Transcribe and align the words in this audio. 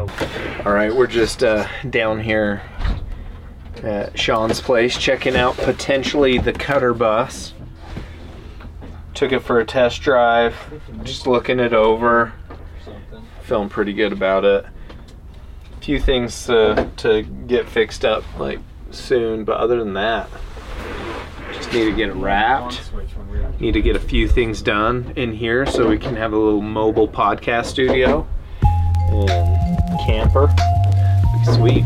All 0.00 0.72
right, 0.72 0.94
we're 0.94 1.06
just 1.06 1.44
uh, 1.44 1.66
down 1.90 2.20
here 2.20 2.62
at 3.82 4.18
Sean's 4.18 4.58
place 4.58 4.96
checking 4.96 5.36
out 5.36 5.58
potentially 5.58 6.38
the 6.38 6.54
Cutter 6.54 6.94
bus. 6.94 7.52
Took 9.12 9.32
it 9.32 9.40
for 9.40 9.60
a 9.60 9.64
test 9.66 10.00
drive, 10.00 10.56
just 11.02 11.26
looking 11.26 11.60
it 11.60 11.74
over. 11.74 12.32
Feeling 13.42 13.68
pretty 13.68 13.92
good 13.92 14.12
about 14.12 14.46
it. 14.46 14.64
A 14.64 15.80
few 15.82 16.00
things 16.00 16.46
to, 16.46 16.88
to 16.98 17.22
get 17.22 17.68
fixed 17.68 18.04
up 18.04 18.24
like 18.38 18.60
soon, 18.92 19.44
but 19.44 19.58
other 19.58 19.78
than 19.78 19.92
that, 19.94 20.30
just 21.52 21.74
need 21.74 21.84
to 21.84 21.92
get 21.92 22.08
it 22.08 22.14
wrapped. 22.14 22.90
Need 23.60 23.72
to 23.72 23.82
get 23.82 23.96
a 23.96 24.00
few 24.00 24.28
things 24.28 24.62
done 24.62 25.12
in 25.16 25.34
here 25.34 25.66
so 25.66 25.86
we 25.86 25.98
can 25.98 26.16
have 26.16 26.32
a 26.32 26.38
little 26.38 26.62
mobile 26.62 27.08
podcast 27.08 27.66
studio 27.66 28.26
and 29.10 29.69
camper. 30.06 30.54
Sweet. 31.44 31.84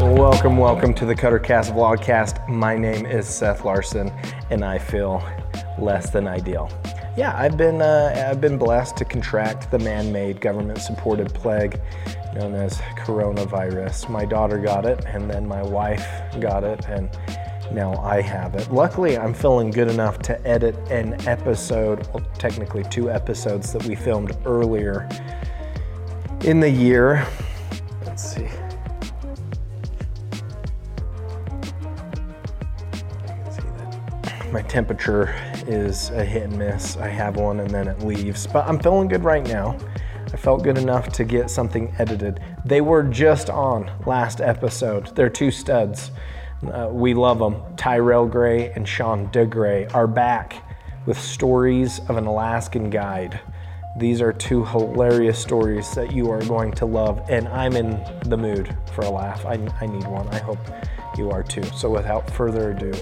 Welcome, 0.00 0.56
welcome 0.56 0.94
to 0.94 1.06
the 1.06 1.14
Cuttercast 1.14 1.72
Vlogcast. 1.72 2.48
My 2.48 2.76
name 2.76 3.06
is 3.06 3.26
Seth 3.26 3.64
Larson, 3.64 4.12
and 4.50 4.64
I 4.64 4.78
feel 4.78 5.22
less 5.78 6.10
than 6.10 6.26
ideal. 6.26 6.70
Yeah, 7.16 7.36
I've 7.36 7.56
been 7.56 7.82
uh, 7.82 8.28
I've 8.30 8.40
been 8.40 8.58
blessed 8.58 8.96
to 8.98 9.04
contract 9.04 9.70
the 9.70 9.78
man-made 9.78 10.40
government-supported 10.40 11.34
plague 11.34 11.80
known 12.34 12.54
as 12.54 12.78
coronavirus. 12.96 14.08
My 14.08 14.24
daughter 14.24 14.58
got 14.58 14.86
it, 14.86 15.04
and 15.06 15.30
then 15.30 15.46
my 15.46 15.62
wife 15.62 16.06
got 16.40 16.64
it, 16.64 16.86
and 16.86 17.10
now 17.74 17.96
I 18.02 18.20
have 18.20 18.54
it. 18.54 18.70
Luckily, 18.72 19.16
I'm 19.18 19.34
feeling 19.34 19.70
good 19.70 19.88
enough 19.88 20.18
to 20.20 20.46
edit 20.46 20.76
an 20.90 21.14
episode, 21.26 22.06
well, 22.12 22.24
technically 22.38 22.84
two 22.84 23.10
episodes 23.10 23.72
that 23.72 23.84
we 23.84 23.94
filmed 23.94 24.36
earlier 24.44 25.08
in 26.44 26.60
the 26.60 26.70
year. 26.70 27.26
Let's 28.04 28.34
see. 28.34 28.48
My 34.50 34.62
temperature 34.62 35.34
is 35.66 36.10
a 36.10 36.24
hit 36.24 36.42
and 36.42 36.58
miss. 36.58 36.96
I 36.98 37.08
have 37.08 37.36
one 37.36 37.60
and 37.60 37.70
then 37.70 37.88
it 37.88 38.00
leaves, 38.02 38.46
but 38.46 38.66
I'm 38.68 38.78
feeling 38.78 39.08
good 39.08 39.24
right 39.24 39.46
now. 39.46 39.78
I 40.32 40.36
felt 40.36 40.62
good 40.62 40.78
enough 40.78 41.10
to 41.12 41.24
get 41.24 41.50
something 41.50 41.94
edited. 41.98 42.40
They 42.64 42.80
were 42.80 43.02
just 43.02 43.48
on 43.48 43.90
last 44.06 44.40
episode. 44.40 45.14
They're 45.14 45.30
two 45.30 45.50
studs. 45.50 46.10
Uh, 46.70 46.88
we 46.92 47.14
love 47.14 47.38
them. 47.38 47.60
Tyrell 47.76 48.26
Gray 48.26 48.70
and 48.72 48.86
Sean 48.86 49.28
Degrey 49.28 49.92
are 49.94 50.06
back 50.06 50.62
with 51.06 51.18
stories 51.18 51.98
of 52.08 52.16
an 52.16 52.26
Alaskan 52.26 52.90
guide. 52.90 53.40
These 53.98 54.22
are 54.22 54.32
two 54.32 54.64
hilarious 54.64 55.38
stories 55.38 55.92
that 55.94 56.12
you 56.12 56.30
are 56.30 56.42
going 56.44 56.72
to 56.72 56.86
love, 56.86 57.20
and 57.28 57.48
I'm 57.48 57.74
in 57.74 58.02
the 58.24 58.36
mood 58.36 58.74
for 58.94 59.02
a 59.02 59.10
laugh. 59.10 59.44
I, 59.44 59.54
I 59.80 59.86
need 59.86 60.06
one. 60.06 60.26
I 60.28 60.38
hope 60.38 60.58
you 61.18 61.30
are 61.30 61.42
too. 61.42 61.64
So, 61.74 61.90
without 61.90 62.30
further 62.30 62.70
ado, 62.70 62.92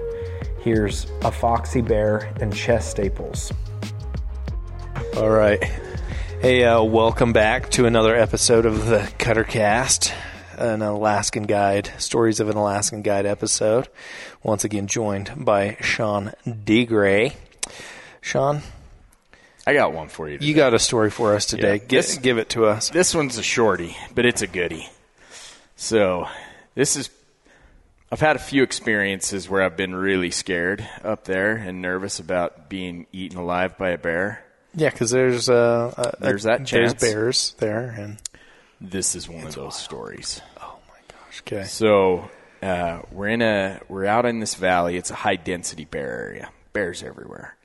here's 0.61 1.07
a 1.23 1.31
foxy 1.31 1.81
bear 1.81 2.33
and 2.41 2.55
chest 2.55 2.91
staples. 2.91 3.53
All 5.17 5.31
right. 5.31 5.63
Hey, 6.41 6.65
uh, 6.65 6.83
welcome 6.83 7.33
back 7.35 7.71
to 7.73 7.85
another 7.85 8.17
episode 8.17 8.65
of 8.65 8.87
the 8.87 9.01
Cuttercast, 9.19 10.13
an 10.61 10.83
Alaskan 10.83 11.45
Guide, 11.45 11.91
Stories 11.99 12.39
of 12.41 12.49
an 12.49 12.57
Alaskan 12.57 13.03
Guide 13.03 13.27
episode. 13.27 13.89
Once 14.43 14.65
again, 14.65 14.87
joined 14.87 15.33
by 15.37 15.77
Sean 15.81 16.33
Degrey. 16.47 17.35
Sean, 18.21 18.63
I 19.67 19.73
got 19.75 19.93
one 19.93 20.09
for 20.09 20.29
you. 20.29 20.37
Today. 20.39 20.47
you 20.49 20.55
got 20.55 20.75
a 20.75 20.79
story 20.79 21.11
for 21.11 21.35
us 21.35 21.47
today. 21.47 21.77
Yeah, 21.77 21.87
this- 21.89 22.19
give 22.19 22.39
it 22.39 22.51
to 22.51 22.67
us. 22.67 22.91
this 22.91 23.15
one's 23.15 23.39
a 23.39 23.43
shorty, 23.43 23.97
but 24.15 24.27
it's 24.27 24.43
a 24.43 24.47
goodie. 24.47 24.89
So 25.77 26.29
this 26.75 26.97
is. 26.97 27.11
I've 28.13 28.21
had 28.21 28.35
a 28.35 28.41
few 28.41 28.65
experiences 28.65 29.49
where 29.49 29.63
I've 29.63 29.77
been 29.77 29.95
really 29.95 30.33
scared 30.33 30.87
up 31.05 31.25
there 31.25 31.55
and 31.55 31.81
nervous 31.81 32.19
about 32.19 32.69
being 32.69 33.07
eaten 33.13 33.39
alive 33.39 33.79
by 33.79 33.91
a 33.91 33.99
bear. 33.99 34.45
Yeah, 34.75 34.91
because 34.91 35.11
there's 35.13 35.49
uh, 35.49 35.95
a, 35.97 36.23
There's 36.23 36.43
that 36.43 36.67
there's 36.67 36.95
bears 36.95 37.55
there, 37.59 37.95
and 37.97 38.19
This 38.81 39.15
is 39.15 39.29
one 39.29 39.47
of 39.47 39.55
those 39.55 39.77
stories. 39.77 40.41
oh 40.61 40.79
my 40.89 40.99
gosh, 41.09 41.43
okay. 41.47 41.65
So 41.65 42.31
uh, 42.63 43.01
we're 43.13 43.29
in 43.29 43.43
a 43.43 43.81
we're 43.89 44.07
out 44.07 44.27
in 44.27 44.41
this 44.41 44.55
valley. 44.55 44.97
It's 44.97 45.11
a 45.11 45.15
high 45.15 45.37
density 45.37 45.85
bear 45.85 46.23
area. 46.23 46.51
Bears 46.73 47.03
everywhere, 47.03 47.57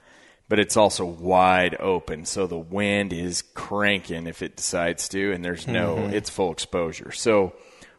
but 0.49 0.59
it's 0.59 0.75
also 0.75 1.05
wide 1.05 1.75
open. 1.79 2.25
So 2.25 2.47
the 2.47 2.57
wind 2.57 3.13
is 3.13 3.43
cranking 3.53 4.25
if 4.27 4.41
it 4.41 4.55
decides 4.57 5.07
to, 5.09 5.31
and 5.31 5.45
there's 5.45 5.67
no 5.67 6.07
it's 6.07 6.29
full 6.29 6.51
exposure. 6.51 7.11
So 7.11 7.53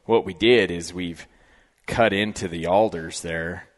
what 0.05 0.25
we 0.25 0.35
did 0.35 0.71
is 0.71 0.93
we've 0.93 1.27
cut 1.87 2.13
into 2.13 2.49
the 2.49 2.67
alders 2.67 3.23
there 3.23 3.69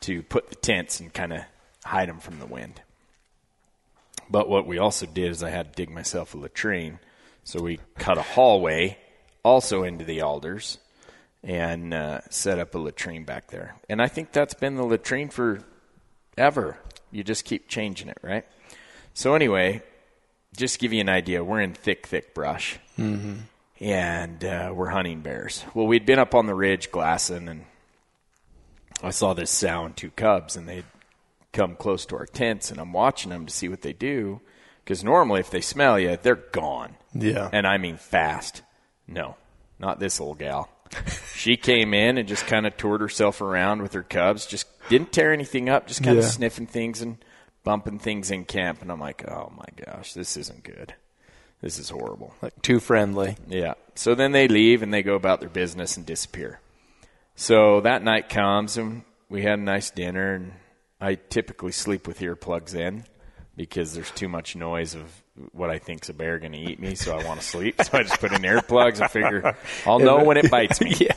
to 0.00 0.22
put 0.22 0.48
the 0.48 0.56
tents 0.56 1.00
and 1.00 1.12
kind 1.12 1.32
of 1.32 1.40
hide 1.84 2.08
them 2.08 2.18
from 2.18 2.38
the 2.38 2.46
wind. 2.46 2.80
But 4.30 4.48
what 4.48 4.66
we 4.66 4.78
also 4.78 5.06
did 5.06 5.30
is 5.30 5.42
I 5.42 5.50
had 5.50 5.72
to 5.72 5.76
dig 5.76 5.90
myself 5.90 6.34
a 6.34 6.38
latrine. 6.38 6.98
So 7.50 7.60
we 7.60 7.80
cut 7.98 8.16
a 8.16 8.22
hallway 8.22 8.96
also 9.42 9.82
into 9.82 10.04
the 10.04 10.20
alders 10.20 10.78
and 11.42 11.92
uh, 11.92 12.20
set 12.30 12.60
up 12.60 12.76
a 12.76 12.78
latrine 12.78 13.24
back 13.24 13.48
there. 13.48 13.74
And 13.88 14.00
I 14.00 14.06
think 14.06 14.30
that's 14.30 14.54
been 14.54 14.76
the 14.76 14.84
latrine 14.84 15.30
for 15.30 15.64
ever. 16.38 16.78
You 17.10 17.24
just 17.24 17.44
keep 17.44 17.66
changing 17.66 18.08
it, 18.08 18.18
right? 18.22 18.46
So 19.14 19.34
anyway, 19.34 19.82
just 20.56 20.74
to 20.74 20.78
give 20.78 20.92
you 20.92 21.00
an 21.00 21.08
idea, 21.08 21.42
we're 21.42 21.60
in 21.60 21.74
thick, 21.74 22.06
thick 22.06 22.34
brush, 22.34 22.78
mm-hmm. 22.96 23.38
and 23.80 24.44
uh, 24.44 24.72
we're 24.72 24.90
hunting 24.90 25.22
bears. 25.22 25.64
Well, 25.74 25.88
we'd 25.88 26.06
been 26.06 26.20
up 26.20 26.36
on 26.36 26.46
the 26.46 26.54
ridge 26.54 26.92
glassing, 26.92 27.48
and 27.48 27.64
I 29.02 29.10
saw 29.10 29.34
this 29.34 29.50
sow 29.50 29.86
and 29.86 29.96
two 29.96 30.12
cubs, 30.12 30.54
and 30.54 30.68
they'd 30.68 30.84
come 31.52 31.74
close 31.74 32.06
to 32.06 32.16
our 32.16 32.26
tents, 32.26 32.70
and 32.70 32.78
I'm 32.78 32.92
watching 32.92 33.30
them 33.30 33.44
to 33.46 33.52
see 33.52 33.68
what 33.68 33.82
they 33.82 33.92
do. 33.92 34.40
Because 34.90 35.04
normally, 35.04 35.38
if 35.38 35.50
they 35.50 35.60
smell 35.60 36.00
you, 36.00 36.18
they're 36.20 36.34
gone. 36.34 36.96
Yeah. 37.14 37.48
And 37.52 37.64
I 37.64 37.78
mean 37.78 37.96
fast. 37.96 38.62
No, 39.06 39.36
not 39.78 40.00
this 40.00 40.20
old 40.20 40.40
gal. 40.40 40.68
she 41.32 41.56
came 41.56 41.94
in 41.94 42.18
and 42.18 42.26
just 42.26 42.44
kind 42.48 42.66
of 42.66 42.76
toured 42.76 43.00
herself 43.00 43.40
around 43.40 43.82
with 43.82 43.92
her 43.92 44.02
cubs, 44.02 44.46
just 44.46 44.66
didn't 44.88 45.12
tear 45.12 45.32
anything 45.32 45.68
up, 45.68 45.86
just 45.86 46.02
kind 46.02 46.16
Yeah. 46.16 46.24
of 46.24 46.28
sniffing 46.28 46.66
things 46.66 47.02
and 47.02 47.18
bumping 47.62 48.00
things 48.00 48.32
in 48.32 48.44
camp. 48.44 48.82
And 48.82 48.90
I'm 48.90 48.98
like, 48.98 49.24
oh 49.30 49.52
my 49.56 49.84
gosh, 49.86 50.12
this 50.12 50.36
isn't 50.36 50.64
good. 50.64 50.92
This 51.62 51.78
is 51.78 51.90
horrible. 51.90 52.34
Like 52.42 52.60
too 52.60 52.80
friendly. 52.80 53.36
Yeah. 53.46 53.74
So 53.94 54.16
then 54.16 54.32
they 54.32 54.48
leave 54.48 54.82
and 54.82 54.92
they 54.92 55.04
go 55.04 55.14
about 55.14 55.38
their 55.38 55.48
business 55.50 55.96
and 55.96 56.04
disappear. 56.04 56.58
So 57.36 57.80
that 57.82 58.02
night 58.02 58.28
comes 58.28 58.76
and 58.76 59.02
we 59.28 59.42
had 59.42 59.60
a 59.60 59.62
nice 59.62 59.88
dinner 59.90 60.34
and 60.34 60.54
I 61.00 61.14
typically 61.14 61.70
sleep 61.70 62.08
with 62.08 62.18
earplugs 62.18 62.74
in 62.74 63.04
because 63.60 63.92
there's 63.92 64.10
too 64.12 64.28
much 64.28 64.56
noise 64.56 64.94
of 64.94 65.22
what 65.52 65.68
I 65.68 65.78
think's 65.78 66.08
a 66.08 66.14
bear 66.14 66.38
going 66.38 66.52
to 66.52 66.58
eat 66.58 66.80
me, 66.80 66.94
so 66.94 67.14
I 67.14 67.22
want 67.24 67.40
to 67.40 67.46
sleep. 67.46 67.80
So 67.82 67.98
I 67.98 68.04
just 68.04 68.18
put 68.18 68.32
in 68.32 68.40
earplugs 68.40 69.00
and 69.00 69.10
figure 69.10 69.54
I'll 69.86 69.98
know 70.00 70.24
when 70.24 70.38
it 70.38 70.50
bites 70.50 70.80
me. 70.80 70.94
yeah. 71.00 71.12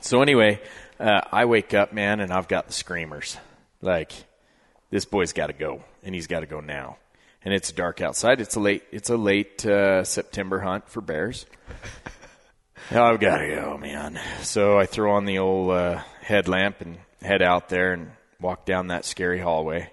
So 0.00 0.22
anyway, 0.22 0.60
uh, 1.00 1.22
I 1.32 1.46
wake 1.46 1.74
up, 1.74 1.92
man, 1.92 2.20
and 2.20 2.32
I've 2.32 2.46
got 2.46 2.68
the 2.68 2.72
screamers. 2.72 3.36
Like, 3.82 4.12
this 4.90 5.04
boy's 5.04 5.32
got 5.32 5.48
to 5.48 5.52
go, 5.52 5.82
and 6.04 6.14
he's 6.14 6.28
got 6.28 6.40
to 6.40 6.46
go 6.46 6.60
now. 6.60 6.96
And 7.44 7.52
it's 7.52 7.72
dark 7.72 8.00
outside. 8.00 8.40
It's 8.40 8.54
a 8.54 8.60
late. 8.60 8.84
It's 8.92 9.10
a 9.10 9.16
late 9.16 9.66
uh, 9.66 10.04
September 10.04 10.60
hunt 10.60 10.88
for 10.88 11.00
bears. 11.00 11.44
I've 12.92 13.18
got 13.18 13.38
to 13.38 13.48
go, 13.48 13.78
man. 13.78 14.20
So 14.42 14.78
I 14.78 14.86
throw 14.86 15.14
on 15.14 15.24
the 15.24 15.38
old 15.38 15.72
uh, 15.72 16.02
headlamp 16.20 16.82
and 16.82 16.98
head 17.20 17.42
out 17.42 17.68
there 17.68 17.92
and 17.92 18.12
walk 18.40 18.64
down 18.64 18.88
that 18.88 19.04
scary 19.04 19.40
hallway. 19.40 19.90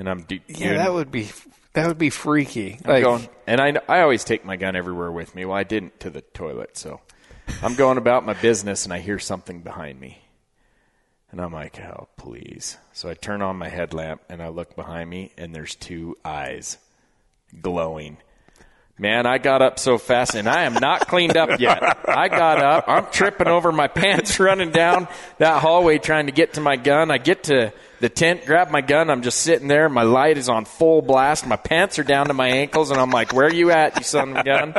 And 0.00 0.08
I'm 0.08 0.22
do- 0.22 0.40
Yeah, 0.48 0.56
doing- 0.56 0.76
that 0.78 0.92
would 0.94 1.10
be 1.12 1.28
that 1.74 1.86
would 1.86 1.98
be 1.98 2.08
freaky. 2.08 2.78
I'm 2.86 2.90
Like, 2.90 3.02
going, 3.04 3.28
and 3.46 3.60
I, 3.60 3.74
I 3.86 4.00
always 4.00 4.24
take 4.24 4.46
my 4.46 4.56
gun 4.56 4.74
everywhere 4.74 5.12
with 5.12 5.34
me. 5.34 5.44
Well, 5.44 5.56
I 5.56 5.62
didn't 5.62 6.00
to 6.00 6.08
the 6.08 6.22
toilet, 6.22 6.78
so 6.78 7.02
I'm 7.62 7.74
going 7.74 7.98
about 7.98 8.24
my 8.24 8.32
business, 8.32 8.84
and 8.84 8.94
I 8.94 8.98
hear 9.00 9.18
something 9.18 9.60
behind 9.60 10.00
me, 10.00 10.22
and 11.30 11.38
I'm 11.38 11.52
like, 11.52 11.78
oh, 11.80 12.08
please. 12.16 12.78
So 12.94 13.10
I 13.10 13.14
turn 13.14 13.42
on 13.42 13.56
my 13.56 13.68
headlamp, 13.68 14.22
and 14.30 14.42
I 14.42 14.48
look 14.48 14.74
behind 14.74 15.10
me, 15.10 15.32
and 15.36 15.54
there's 15.54 15.74
two 15.74 16.16
eyes 16.24 16.78
glowing. 17.60 18.16
Man, 19.00 19.24
I 19.24 19.38
got 19.38 19.62
up 19.62 19.78
so 19.78 19.96
fast, 19.96 20.34
and 20.34 20.46
I 20.46 20.64
am 20.64 20.74
not 20.74 21.08
cleaned 21.08 21.38
up 21.38 21.58
yet. 21.58 21.82
I 22.06 22.28
got 22.28 22.62
up. 22.62 22.84
I'm 22.86 23.06
tripping 23.10 23.48
over 23.48 23.72
my 23.72 23.88
pants, 23.88 24.38
running 24.38 24.72
down 24.72 25.08
that 25.38 25.62
hallway 25.62 25.96
trying 25.96 26.26
to 26.26 26.32
get 26.32 26.52
to 26.54 26.60
my 26.60 26.76
gun. 26.76 27.10
I 27.10 27.16
get 27.16 27.44
to 27.44 27.72
the 28.00 28.10
tent, 28.10 28.44
grab 28.44 28.68
my 28.70 28.82
gun. 28.82 29.08
I'm 29.08 29.22
just 29.22 29.40
sitting 29.40 29.68
there. 29.68 29.88
My 29.88 30.02
light 30.02 30.36
is 30.36 30.50
on 30.50 30.66
full 30.66 31.00
blast. 31.00 31.46
My 31.46 31.56
pants 31.56 31.98
are 31.98 32.04
down 32.04 32.26
to 32.26 32.34
my 32.34 32.48
ankles, 32.48 32.90
and 32.90 33.00
I'm 33.00 33.10
like, 33.10 33.32
"Where 33.32 33.46
are 33.46 33.54
you 33.54 33.70
at, 33.70 33.96
you 33.96 34.02
son 34.02 34.32
of 34.32 34.36
a 34.36 34.44
gun?" 34.44 34.74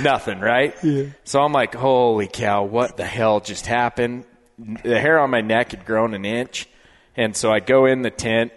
Nothing, 0.00 0.40
right? 0.40 0.74
Yeah. 0.82 1.04
So 1.24 1.42
I'm 1.42 1.52
like, 1.52 1.74
"Holy 1.74 2.28
cow! 2.28 2.64
What 2.64 2.96
the 2.96 3.04
hell 3.04 3.40
just 3.40 3.66
happened?" 3.66 4.24
The 4.58 4.98
hair 4.98 5.18
on 5.18 5.28
my 5.28 5.42
neck 5.42 5.72
had 5.72 5.84
grown 5.84 6.14
an 6.14 6.24
inch, 6.24 6.70
and 7.18 7.36
so 7.36 7.52
I 7.52 7.60
go 7.60 7.84
in 7.84 8.00
the 8.00 8.10
tent 8.10 8.52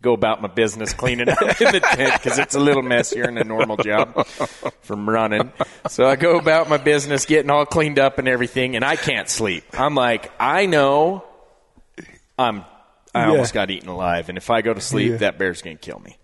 go 0.00 0.12
about 0.12 0.40
my 0.40 0.48
business 0.48 0.92
cleaning 0.92 1.28
up 1.28 1.60
in 1.60 1.72
the 1.72 1.80
tent 1.80 2.22
because 2.22 2.38
it's 2.38 2.54
a 2.54 2.60
little 2.60 2.82
messier 2.82 3.26
than 3.26 3.38
a 3.38 3.44
normal 3.44 3.76
job 3.76 4.26
from 4.82 5.08
running. 5.08 5.52
So 5.88 6.06
I 6.06 6.16
go 6.16 6.38
about 6.38 6.68
my 6.68 6.76
business, 6.76 7.26
getting 7.26 7.50
all 7.50 7.66
cleaned 7.66 7.98
up 7.98 8.18
and 8.18 8.28
everything, 8.28 8.76
and 8.76 8.84
I 8.84 8.96
can't 8.96 9.28
sleep. 9.28 9.64
I'm 9.72 9.94
like, 9.94 10.30
I 10.38 10.66
know 10.66 11.24
I'm. 12.38 12.64
I 13.14 13.22
Yeah. 13.22 13.30
almost 13.30 13.54
got 13.54 13.70
eaten 13.70 13.88
alive, 13.88 14.28
and 14.28 14.36
if 14.36 14.50
I 14.50 14.60
go 14.60 14.74
to 14.74 14.80
sleep, 14.80 15.20
that 15.20 15.38
bear's 15.38 15.62
gonna 15.62 15.76
kill 15.76 15.98
me. 15.98 16.16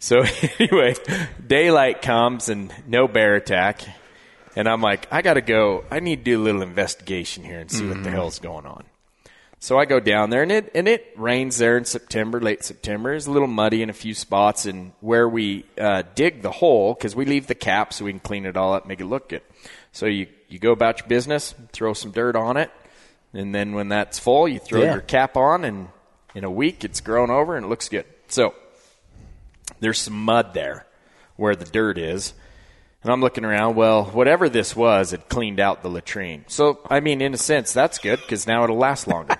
So 0.00 0.24
anyway, 0.58 0.94
daylight 1.44 2.02
comes 2.02 2.48
and 2.48 2.72
no 2.86 3.08
bear 3.08 3.36
attack, 3.36 3.82
and 4.56 4.68
I'm 4.68 4.82
like, 4.82 5.06
I 5.12 5.22
gotta 5.22 5.40
go. 5.40 5.84
I 5.90 6.00
need 6.00 6.16
to 6.16 6.22
do 6.24 6.40
a 6.40 6.42
little 6.42 6.62
investigation 6.62 7.44
here 7.44 7.60
and 7.60 7.70
see 7.70 7.86
what 7.86 7.94
the 7.98 8.02
mm-hmm. 8.02 8.12
hell's 8.12 8.40
going 8.40 8.66
on. 8.66 8.84
So 9.60 9.76
I 9.78 9.86
go 9.86 9.98
down 9.98 10.30
there, 10.30 10.42
and 10.42 10.52
it 10.52 10.70
and 10.74 10.86
it 10.86 11.12
rains 11.16 11.58
there 11.58 11.76
in 11.76 11.84
September, 11.84 12.40
late 12.40 12.62
September. 12.64 13.12
It's 13.12 13.26
a 13.26 13.30
little 13.30 13.48
muddy 13.48 13.82
in 13.82 13.90
a 13.90 13.94
few 13.94 14.14
spots, 14.14 14.66
and 14.66 14.92
where 15.00 15.28
we 15.28 15.64
uh, 15.76 16.04
dig 16.14 16.42
the 16.42 16.50
hole 16.52 16.94
because 16.94 17.16
we 17.16 17.24
leave 17.24 17.48
the 17.48 17.56
cap 17.56 17.92
so 17.92 18.04
we 18.04 18.12
can 18.12 18.20
clean 18.20 18.46
it 18.46 18.56
all 18.56 18.74
up, 18.74 18.82
and 18.84 18.88
make 18.88 19.00
it 19.00 19.06
look 19.06 19.30
good. 19.30 19.42
So 19.90 20.06
you 20.06 20.28
you 20.48 20.60
go 20.60 20.70
about 20.70 21.00
your 21.00 21.08
business, 21.08 21.54
throw 21.72 21.92
some 21.92 22.12
dirt 22.12 22.36
on 22.36 22.56
it, 22.56 22.70
and 23.32 23.52
then 23.52 23.72
when 23.74 23.88
that's 23.88 24.18
full, 24.18 24.46
you 24.46 24.60
throw 24.60 24.82
Yeah. 24.82 24.92
your 24.92 25.02
cap 25.02 25.36
on, 25.36 25.64
and 25.64 25.88
in 26.36 26.44
a 26.44 26.50
week 26.50 26.84
it's 26.84 27.00
grown 27.00 27.30
over 27.30 27.56
and 27.56 27.66
it 27.66 27.68
looks 27.68 27.88
good. 27.88 28.04
So 28.28 28.54
there's 29.80 29.98
some 29.98 30.24
mud 30.24 30.54
there 30.54 30.86
where 31.36 31.56
the 31.56 31.64
dirt 31.64 31.98
is. 31.98 32.32
And 33.02 33.12
I'm 33.12 33.20
looking 33.20 33.44
around. 33.44 33.76
Well, 33.76 34.06
whatever 34.06 34.48
this 34.48 34.74
was, 34.74 35.12
it 35.12 35.28
cleaned 35.28 35.60
out 35.60 35.82
the 35.84 35.88
latrine. 35.88 36.44
So, 36.48 36.80
I 36.90 36.98
mean, 36.98 37.20
in 37.22 37.32
a 37.32 37.36
sense, 37.38 37.72
that's 37.72 37.98
good 37.98 38.18
because 38.20 38.44
now 38.48 38.64
it'll 38.64 38.76
last 38.76 39.06
longer. 39.06 39.36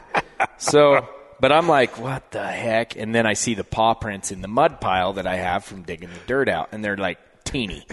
So, 0.59 1.09
but 1.41 1.53
I'm 1.53 1.69
like, 1.69 1.99
what 1.99 2.31
the 2.33 2.47
heck? 2.47 2.97
And 2.97 3.15
then 3.15 3.27
I 3.27 3.33
see 3.35 3.55
the 3.55 3.65
paw 3.65 3.95
prints 3.95 4.31
in 4.33 4.41
the 4.43 4.49
mud 4.49 4.81
pile 4.81 5.15
that 5.15 5.27
I 5.27 5.37
have 5.37 5.65
from 5.65 5.83
digging 5.83 6.11
the 6.11 6.21
dirt 6.27 6.49
out, 6.49 6.69
and 6.73 6.85
they're 6.85 6.97
like 6.97 7.19
teeny, 7.45 7.87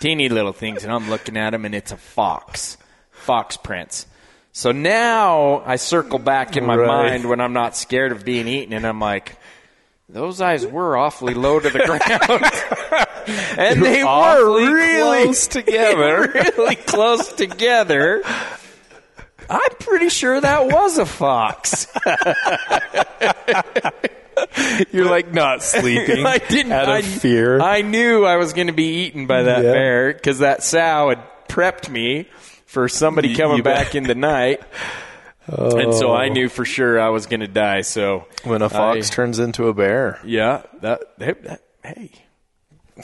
teeny 0.00 0.28
little 0.28 0.52
things. 0.52 0.84
And 0.84 0.92
I'm 0.92 1.10
looking 1.10 1.36
at 1.36 1.50
them, 1.50 1.64
and 1.64 1.74
it's 1.74 1.92
a 1.92 1.96
fox, 1.96 2.76
fox 3.10 3.56
prints. 3.56 4.06
So 4.52 4.72
now 4.72 5.62
I 5.66 5.76
circle 5.76 6.18
back 6.18 6.56
in 6.56 6.64
my 6.64 6.76
Right. 6.76 6.86
mind 6.86 7.28
when 7.28 7.40
I'm 7.40 7.52
not 7.52 7.76
scared 7.76 8.12
of 8.12 8.24
being 8.24 8.48
eaten, 8.48 8.72
and 8.72 8.86
I'm 8.86 8.98
like, 9.00 9.36
those 10.08 10.40
eyes 10.40 10.66
were 10.66 10.96
awfully 10.96 11.34
low 11.34 11.60
to 11.60 11.68
the 11.68 11.78
ground. 13.28 13.58
and 13.58 13.84
they 13.84 14.02
were 14.02 14.72
really 14.72 15.24
close 15.24 15.46
together. 15.48 16.32
really 16.56 16.76
close 16.76 17.32
together. 17.34 18.22
I'm 19.50 19.70
pretty 19.80 20.08
sure 20.10 20.40
that 20.40 20.66
was 20.66 20.98
a 20.98 21.06
fox. 21.06 21.86
You're 24.92 25.10
like 25.10 25.32
not 25.32 25.62
sleeping 25.62 26.24
I 26.26 26.38
didn't 26.38 26.72
out 26.72 26.84
of 26.84 26.88
I, 26.90 27.02
fear. 27.02 27.60
I 27.60 27.82
knew 27.82 28.24
I 28.24 28.36
was 28.36 28.52
going 28.52 28.68
to 28.68 28.72
be 28.72 29.04
eaten 29.06 29.26
by 29.26 29.42
that 29.44 29.64
Yeah. 29.64 29.72
bear 29.72 30.12
because 30.12 30.38
that 30.40 30.62
sow 30.62 31.08
had 31.08 31.20
prepped 31.48 31.88
me 31.88 32.28
for 32.66 32.88
somebody 32.88 33.34
coming 33.34 33.56
you 33.58 33.62
back 33.62 33.94
in 33.94 34.04
the 34.04 34.14
night. 34.14 34.60
And 35.46 35.94
so 35.94 36.12
I 36.14 36.28
knew 36.28 36.48
for 36.48 36.64
sure 36.64 37.00
I 37.00 37.08
was 37.08 37.26
going 37.26 37.40
to 37.40 37.48
die. 37.48 37.80
So 37.80 38.26
when 38.44 38.62
a 38.62 38.68
fox 38.68 39.10
I- 39.10 39.14
turns 39.14 39.38
into 39.38 39.68
a 39.68 39.74
bear. 39.74 40.20
Yeah, 40.24 40.62
that, 40.82 41.02
that, 41.18 41.42
that- 41.44 41.62
hey, 41.82 42.10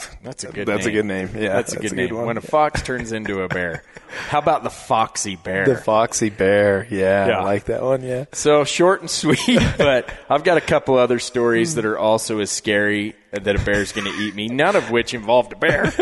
that's 0.23 0.43
a 0.43 0.51
good. 0.51 0.67
That's 0.67 0.85
a 0.85 0.89
name. 0.89 0.95
good 0.95 1.05
name. 1.05 1.29
Yeah, 1.35 1.53
that's, 1.53 1.73
a 1.73 1.79
good 1.79 1.93
name. 1.93 2.15
one. 2.15 2.25
When 2.27 2.37
a 2.37 2.41
fox 2.41 2.81
turns 2.81 3.11
into 3.11 3.41
a 3.41 3.47
bear, 3.47 3.83
how 4.27 4.39
about 4.39 4.63
the 4.63 4.69
foxy 4.69 5.35
bear? 5.35 5.65
the 5.65 5.75
foxy 5.75 6.29
bear. 6.29 6.87
Yeah, 6.89 7.27
Yeah. 7.27 7.39
I 7.39 7.43
like 7.43 7.65
that 7.65 7.81
one. 7.81 8.03
Yeah. 8.03 8.25
so 8.33 8.63
short 8.63 9.01
and 9.01 9.09
sweet, 9.09 9.59
but 9.77 10.09
I've 10.29 10.43
got 10.43 10.57
a 10.57 10.61
couple 10.61 10.95
other 10.95 11.19
stories 11.19 11.75
that 11.75 11.85
are 11.85 11.97
also 11.97 12.39
as 12.39 12.51
scary 12.51 13.15
that 13.31 13.55
a 13.55 13.59
bear's 13.59 13.91
going 13.91 14.05
to 14.11 14.17
eat 14.21 14.35
me. 14.35 14.47
None 14.47 14.75
of 14.75 14.91
which 14.91 15.13
involved 15.13 15.53
a 15.53 15.57
bear. 15.57 15.93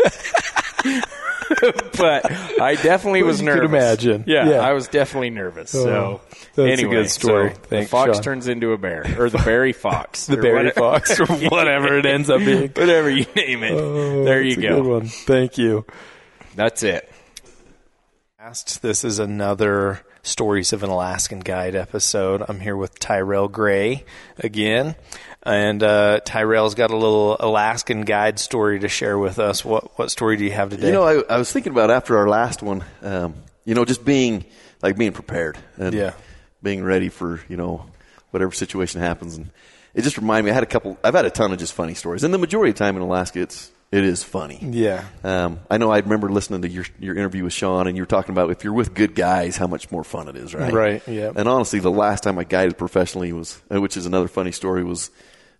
but 1.98 2.30
I 2.60 2.76
definitely 2.76 3.22
was 3.22 3.40
you 3.40 3.46
could 3.48 3.56
nervous. 3.62 3.68
imagine. 3.70 4.24
Yeah, 4.26 4.48
Yeah. 4.50 4.56
I 4.60 4.72
was 4.72 4.88
definitely 4.88 5.30
nervous. 5.30 5.74
Oh, 5.74 5.84
so 5.84 5.90
Oh, 5.90 6.20
that's 6.54 6.58
a 6.58 6.72
anyway, 6.72 6.90
good 6.96 7.10
story. 7.10 7.52
so 7.54 7.60
the 7.68 7.84
fox 7.86 8.14
Sean. 8.16 8.22
turns 8.22 8.48
into 8.48 8.72
a 8.72 8.78
bear, 8.78 9.04
or 9.18 9.30
the 9.30 9.38
berry 9.38 9.72
fox, 9.86 10.26
The 10.26 10.38
or 10.38 10.42
berry 10.42 10.54
whatever- 10.66 10.80
fox 10.80 11.20
or 11.20 11.26
whatever 11.50 11.98
it 11.98 12.06
ends 12.06 12.30
up 12.30 12.38
being. 12.40 12.68
whatever 12.70 13.10
you 13.10 13.26
name 13.36 13.62
it. 13.62 13.72
Oh, 13.72 14.24
there 14.24 14.42
you 14.42 14.56
that's 14.56 14.66
a 14.66 14.68
go. 14.70 14.82
Good 14.82 14.88
one. 14.90 15.06
Thank 15.06 15.58
you. 15.58 15.84
That's 16.54 16.82
it. 16.82 17.10
Last, 18.38 18.82
This 18.82 19.04
is 19.04 19.18
another 19.18 20.00
Stories 20.24 20.72
of 20.72 20.82
an 20.82 20.88
Alaskan 20.90 21.40
Guide 21.40 21.74
episode. 21.76 22.42
I'm 22.48 22.58
here 22.58 22.76
with 22.76 22.98
Tyrell 22.98 23.46
Gray 23.48 24.04
again. 24.38 24.94
And 25.42 25.82
uh, 25.82 26.20
Tyrell's 26.24 26.74
got 26.74 26.90
a 26.90 26.96
little 26.96 27.36
Alaskan 27.38 28.02
guide 28.06 28.38
story 28.38 28.80
to 28.80 28.88
share 28.88 29.18
with 29.18 29.38
us. 29.38 29.62
What 29.62 29.98
what 29.98 30.10
story 30.10 30.38
do 30.38 30.44
you 30.44 30.52
have 30.52 30.70
today? 30.70 30.86
You 30.86 30.92
know, 30.94 31.02
I, 31.02 31.22
I 31.34 31.36
was 31.36 31.52
thinking 31.52 31.72
about 31.72 31.90
after 31.90 32.16
our 32.16 32.26
last 32.26 32.62
one, 32.62 32.82
um, 33.02 33.34
you 33.66 33.74
know, 33.74 33.84
just 33.84 34.02
being 34.06 34.46
like 34.80 34.96
being 34.96 35.12
prepared 35.12 35.58
and 35.76 35.94
Yeah. 35.94 36.14
being 36.62 36.82
ready 36.82 37.10
for 37.10 37.40
you 37.50 37.58
know 37.58 37.84
whatever 38.30 38.52
situation 38.52 39.02
happens, 39.02 39.36
and 39.36 39.50
it 39.92 40.00
just 40.00 40.16
reminded 40.16 40.46
me. 40.46 40.50
I 40.52 40.54
had 40.54 40.62
a 40.62 40.66
couple. 40.66 40.96
I've 41.04 41.12
had 41.14 41.26
a 41.26 41.30
ton 41.30 41.52
of 41.52 41.58
just 41.58 41.74
funny 41.74 41.92
stories, 41.92 42.24
and 42.24 42.32
the 42.32 42.38
majority 42.38 42.70
of 42.70 42.76
time 42.76 42.96
in 42.96 43.02
Alaska, 43.02 43.42
it's 43.42 43.70
it 43.92 44.04
is 44.04 44.24
funny. 44.24 44.58
Yeah. 44.62 45.04
Um, 45.22 45.60
I 45.70 45.78
know. 45.78 45.90
I 45.92 45.98
remember 45.98 46.28
listening 46.28 46.62
to 46.62 46.68
your 46.68 46.84
your 46.98 47.16
interview 47.16 47.44
with 47.44 47.52
Sean, 47.52 47.86
and 47.86 47.96
you 47.96 48.02
were 48.02 48.06
talking 48.06 48.32
about 48.32 48.50
if 48.50 48.64
you're 48.64 48.72
with 48.72 48.94
good 48.94 49.14
guys, 49.14 49.56
how 49.56 49.66
much 49.66 49.90
more 49.92 50.02
fun 50.04 50.28
it 50.28 50.36
is, 50.36 50.54
right? 50.54 50.72
Right, 50.72 51.02
yeah. 51.06 51.30
And 51.34 51.48
honestly, 51.48 51.78
the 51.78 51.90
last 51.90 52.22
time 52.24 52.38
I 52.38 52.44
guided 52.44 52.76
professionally 52.76 53.32
was, 53.32 53.60
uh, 53.72 53.80
which 53.80 53.96
is 53.96 54.06
another 54.06 54.28
funny 54.28 54.52
story, 54.52 54.82
was 54.84 55.10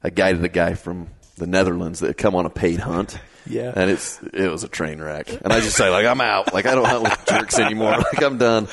I 0.02 0.10
guided 0.10 0.42
a 0.44 0.48
guy 0.48 0.74
from 0.74 1.08
the 1.36 1.46
Netherlands 1.46 2.00
that 2.00 2.08
had 2.08 2.16
come 2.18 2.34
on 2.34 2.46
a 2.46 2.50
paid 2.50 2.80
hunt. 2.80 3.18
Yeah. 3.46 3.72
And 3.76 3.90
it's 3.90 4.20
it 4.32 4.50
was 4.50 4.64
a 4.64 4.68
train 4.68 5.00
wreck. 5.00 5.28
And 5.30 5.52
I 5.52 5.60
just 5.60 5.76
say 5.76 5.90
like 5.90 6.06
I'm 6.06 6.20
out. 6.20 6.54
Like 6.54 6.66
I 6.66 6.74
don't 6.74 6.86
hunt 6.86 7.02
with 7.02 7.26
jerks 7.26 7.58
anymore. 7.58 7.92
Like 7.98 8.22
I'm 8.22 8.38
done. 8.38 8.68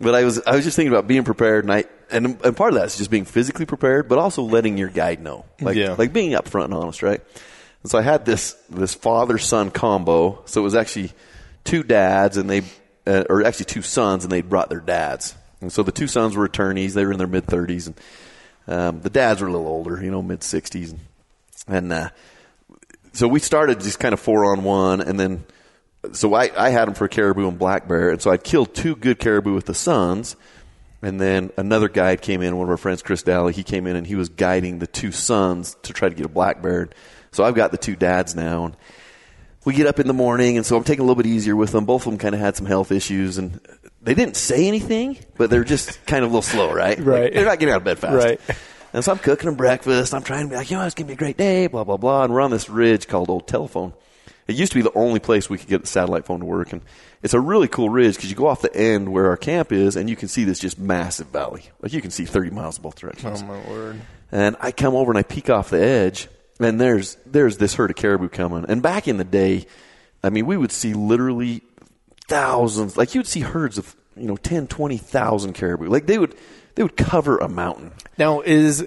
But 0.00 0.14
I 0.14 0.24
was 0.24 0.40
I 0.46 0.54
was 0.56 0.64
just 0.64 0.76
thinking 0.76 0.92
about 0.92 1.06
being 1.08 1.24
prepared, 1.24 1.64
and 1.64 1.72
I 1.72 1.84
and 2.10 2.40
and 2.44 2.56
part 2.56 2.72
of 2.72 2.78
that 2.78 2.86
is 2.86 2.96
just 2.96 3.10
being 3.10 3.24
physically 3.24 3.66
prepared, 3.66 4.08
but 4.08 4.16
also 4.18 4.42
letting 4.42 4.78
your 4.78 4.88
guide 4.88 5.20
know, 5.20 5.44
like 5.60 5.76
Yeah. 5.76 5.94
like 5.98 6.12
being 6.12 6.32
upfront 6.32 6.66
and 6.66 6.74
honest, 6.74 7.02
right? 7.02 7.20
And 7.82 7.90
so 7.90 7.98
I 7.98 8.02
had 8.02 8.24
this 8.24 8.52
this 8.68 8.94
father 8.94 9.38
son 9.38 9.70
combo. 9.70 10.42
So 10.46 10.60
it 10.60 10.64
was 10.64 10.74
actually 10.74 11.12
two 11.64 11.82
dads, 11.82 12.36
and 12.36 12.48
they 12.48 12.62
uh, 13.06 13.24
or 13.28 13.44
actually 13.44 13.66
two 13.66 13.82
sons, 13.82 14.24
and 14.24 14.32
they 14.32 14.42
brought 14.42 14.68
their 14.68 14.80
dads. 14.80 15.34
And 15.60 15.72
so 15.72 15.82
the 15.82 15.92
two 15.92 16.06
sons 16.06 16.36
were 16.36 16.44
attorneys. 16.44 16.94
They 16.94 17.04
were 17.04 17.12
in 17.12 17.18
their 17.18 17.26
mid 17.26 17.46
thirties, 17.46 17.86
and 17.86 18.00
um, 18.66 19.00
the 19.00 19.10
dads 19.10 19.40
were 19.40 19.48
a 19.48 19.52
little 19.52 19.66
older, 19.66 20.02
you 20.02 20.10
know, 20.10 20.22
mid 20.22 20.42
sixties, 20.42 20.94
and 21.66 21.92
uh, 21.92 22.10
so 23.12 23.26
we 23.26 23.40
started 23.40 23.80
just 23.80 23.98
kind 23.98 24.12
of 24.12 24.20
four 24.20 24.52
on 24.52 24.62
one, 24.62 25.00
and 25.00 25.18
then 25.18 25.44
so 26.12 26.34
I, 26.34 26.50
I 26.56 26.70
had 26.70 26.86
them 26.86 26.94
for 26.94 27.08
caribou 27.08 27.48
and 27.48 27.58
black 27.58 27.88
bear, 27.88 28.10
and 28.10 28.22
so 28.22 28.30
I 28.30 28.36
killed 28.36 28.74
two 28.74 28.94
good 28.94 29.18
caribou 29.18 29.54
with 29.54 29.66
the 29.66 29.74
sons, 29.74 30.36
and 31.02 31.20
then 31.20 31.50
another 31.56 31.88
guide 31.88 32.22
came 32.22 32.42
in, 32.42 32.56
one 32.56 32.66
of 32.66 32.70
our 32.70 32.76
friends, 32.76 33.02
Chris 33.02 33.22
Daly, 33.22 33.52
he 33.52 33.62
came 33.62 33.86
in 33.86 33.96
and 33.96 34.06
he 34.06 34.14
was 34.14 34.28
guiding 34.28 34.78
the 34.78 34.86
two 34.86 35.12
sons 35.12 35.76
to 35.82 35.92
try 35.92 36.08
to 36.08 36.14
get 36.14 36.26
a 36.26 36.28
black 36.28 36.62
bear. 36.62 36.90
So 37.30 37.44
I've 37.44 37.54
got 37.54 37.70
the 37.70 37.78
two 37.78 37.96
dads 37.96 38.34
now, 38.34 38.66
and 38.66 38.76
we 39.64 39.74
get 39.74 39.86
up 39.86 39.98
in 40.00 40.06
the 40.06 40.14
morning, 40.14 40.56
and 40.56 40.64
so 40.64 40.76
I'm 40.76 40.84
taking 40.84 41.00
a 41.00 41.04
little 41.04 41.22
bit 41.22 41.26
easier 41.26 41.54
with 41.54 41.72
them. 41.72 41.84
Both 41.84 42.06
of 42.06 42.12
them 42.12 42.18
kind 42.18 42.34
of 42.34 42.40
had 42.40 42.56
some 42.56 42.66
health 42.66 42.90
issues, 42.92 43.38
and 43.38 43.60
they 44.00 44.14
didn't 44.14 44.36
say 44.36 44.66
anything, 44.66 45.18
but 45.36 45.50
they're 45.50 45.64
just 45.64 46.04
kind 46.06 46.24
of 46.24 46.30
a 46.30 46.34
little 46.34 46.42
slow, 46.42 46.72
right? 46.72 46.98
Right. 46.98 47.24
Like, 47.24 47.32
they're 47.34 47.44
not 47.44 47.58
getting 47.58 47.74
out 47.74 47.78
of 47.78 47.84
bed 47.84 47.98
fast. 47.98 48.14
Right. 48.14 48.40
And 48.92 49.04
so 49.04 49.12
I'm 49.12 49.18
cooking 49.18 49.46
them 49.46 49.56
breakfast. 49.56 50.14
I'm 50.14 50.22
trying 50.22 50.46
to 50.46 50.50
be 50.50 50.56
like, 50.56 50.70
you 50.70 50.78
know, 50.78 50.84
it's 50.86 50.94
going 50.94 51.06
to 51.06 51.08
be 51.08 51.14
a 51.14 51.18
great 51.18 51.36
day, 51.36 51.66
blah, 51.66 51.84
blah, 51.84 51.98
blah. 51.98 52.24
And 52.24 52.32
we're 52.32 52.40
on 52.40 52.50
this 52.50 52.70
ridge 52.70 53.06
called 53.06 53.28
Old 53.28 53.46
Telephone. 53.46 53.92
It 54.46 54.56
used 54.56 54.72
to 54.72 54.78
be 54.78 54.82
the 54.82 54.96
only 54.96 55.20
place 55.20 55.50
we 55.50 55.58
could 55.58 55.68
get 55.68 55.82
the 55.82 55.86
satellite 55.86 56.24
phone 56.24 56.40
to 56.40 56.46
work. 56.46 56.72
And 56.72 56.80
it's 57.22 57.34
a 57.34 57.40
really 57.40 57.68
cool 57.68 57.90
ridge 57.90 58.16
because 58.16 58.30
you 58.30 58.36
go 58.36 58.46
off 58.46 58.62
the 58.62 58.74
end 58.74 59.10
where 59.12 59.28
our 59.28 59.36
camp 59.36 59.72
is 59.72 59.94
and 59.94 60.08
you 60.08 60.16
can 60.16 60.28
see 60.28 60.44
this 60.44 60.58
just 60.58 60.78
massive 60.78 61.26
valley. 61.26 61.64
Like 61.82 61.92
you 61.92 62.00
can 62.00 62.10
see 62.10 62.24
30 62.24 62.48
miles 62.48 62.78
in 62.78 62.82
both 62.82 62.94
directions. 62.94 63.42
Oh 63.42 63.46
my 63.46 63.60
word. 63.68 64.00
And 64.32 64.56
I 64.58 64.72
come 64.72 64.94
over 64.94 65.10
and 65.10 65.18
I 65.18 65.22
peek 65.22 65.50
off 65.50 65.68
the 65.68 65.82
edge, 65.82 66.28
and 66.58 66.80
there's 66.80 67.16
there's 67.26 67.58
this 67.58 67.74
herd 67.74 67.90
of 67.90 67.96
caribou 67.96 68.28
coming. 68.28 68.64
And 68.68 68.82
back 68.82 69.08
in 69.08 69.16
the 69.16 69.24
day, 69.24 69.66
I 70.22 70.30
mean, 70.30 70.46
we 70.46 70.56
would 70.56 70.72
see 70.72 70.94
literally 70.94 71.62
thousands. 72.28 72.96
Like 72.96 73.14
you'd 73.14 73.26
see 73.26 73.40
herds 73.40 73.78
of 73.78 73.94
you 74.16 74.26
know 74.26 74.36
10, 74.36 74.66
20,000 74.66 75.52
caribou. 75.52 75.88
Like 75.88 76.06
they 76.06 76.18
would 76.18 76.34
they 76.74 76.82
would 76.82 76.96
cover 76.96 77.38
a 77.38 77.48
mountain. 77.48 77.92
Now 78.18 78.40
is 78.40 78.84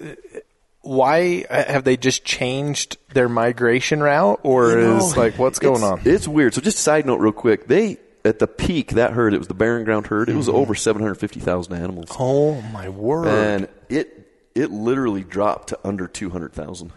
why 0.82 1.46
have 1.48 1.84
they 1.84 1.96
just 1.96 2.24
changed 2.24 2.98
their 3.14 3.28
migration 3.28 4.02
route, 4.02 4.40
or 4.42 4.70
You 4.70 4.76
know, 4.76 4.96
is 4.98 5.16
like 5.16 5.38
what's 5.38 5.58
going 5.58 5.82
on? 5.82 6.02
It's 6.04 6.28
weird. 6.28 6.54
So 6.54 6.60
just 6.60 6.78
a 6.78 6.80
side 6.80 7.06
note, 7.06 7.20
real 7.20 7.32
quick. 7.32 7.68
They 7.68 7.98
at 8.24 8.38
the 8.38 8.46
peak 8.46 8.92
that 8.92 9.12
herd, 9.12 9.34
it 9.34 9.38
was 9.38 9.48
the 9.48 9.54
Barren 9.54 9.84
Ground 9.84 10.06
herd. 10.06 10.28
It 10.28 10.36
was 10.36 10.46
mm-hmm. 10.46 10.56
over 10.56 10.74
seven 10.74 11.02
hundred 11.02 11.16
fifty 11.16 11.40
thousand 11.40 11.74
animals, 11.74 12.08
oh 12.18 12.60
my 12.60 12.88
word! 12.88 13.28
and 13.28 13.68
it 13.88 14.28
it 14.54 14.70
literally 14.70 15.24
dropped 15.24 15.68
to 15.68 15.78
under 15.84 16.06
two 16.06 16.30
hundred 16.30 16.52
thousand. 16.52 16.92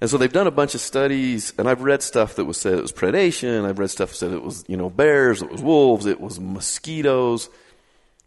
And 0.00 0.08
so 0.08 0.16
they've 0.16 0.32
done 0.32 0.46
a 0.46 0.52
bunch 0.52 0.74
of 0.76 0.80
studies, 0.80 1.52
and 1.58 1.68
I've 1.68 1.82
read 1.82 2.02
stuff 2.02 2.36
that 2.36 2.44
was 2.44 2.56
said 2.56 2.74
it 2.74 2.82
was 2.82 2.92
predation. 2.92 3.64
I've 3.64 3.78
read 3.80 3.90
stuff 3.90 4.10
that 4.10 4.16
said 4.16 4.32
it 4.32 4.42
was 4.42 4.64
you 4.68 4.76
know 4.76 4.88
bears, 4.90 5.42
it 5.42 5.50
was 5.50 5.60
wolves, 5.60 6.06
it 6.06 6.20
was 6.20 6.38
mosquitoes, 6.38 7.50